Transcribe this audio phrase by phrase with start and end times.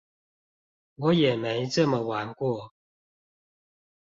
[0.95, 2.73] 我也沒這麼玩過